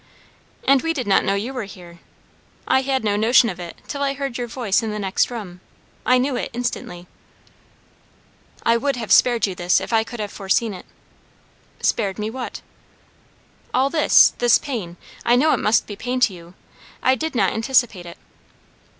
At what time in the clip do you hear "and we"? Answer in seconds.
0.67-0.93